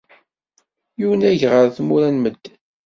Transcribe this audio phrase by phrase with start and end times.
[0.99, 2.55] Yunag ɣer tmura n medden.